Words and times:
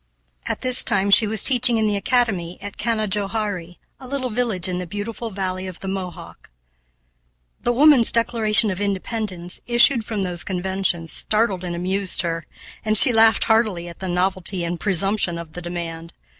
At 0.47 0.61
this 0.61 0.83
time 0.83 1.11
she 1.11 1.27
was 1.27 1.43
teaching 1.43 1.77
in 1.77 1.85
the 1.85 1.95
academy 1.95 2.57
at 2.59 2.75
Canajoharie, 2.75 3.77
a 3.99 4.07
little 4.07 4.31
village 4.31 4.67
in 4.67 4.79
the 4.79 4.87
beautiful 4.87 5.29
valley 5.29 5.67
of 5.67 5.79
the 5.81 5.87
Mohawk. 5.87 6.49
"The 7.61 7.71
Woman's 7.71 8.11
Declaration 8.11 8.71
of 8.71 8.81
Independence" 8.81 9.61
issued 9.67 10.03
from 10.03 10.23
those 10.23 10.43
conventions 10.43 11.11
startled 11.13 11.63
and 11.63 11.75
amused 11.75 12.23
her, 12.23 12.47
and 12.83 12.97
she 12.97 13.13
laughed 13.13 13.43
heartily 13.43 13.87
at 13.87 13.99
the 13.99 14.07
novelty 14.07 14.63
and 14.63 14.79
presumption 14.79 15.37
of 15.37 15.53
the 15.53 15.61
demand. 15.61 16.13